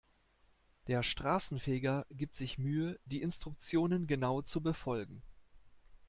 [0.87, 5.21] Der Straßenfeger gibt sich Mühe, die Instruktionen genau zu befolgen.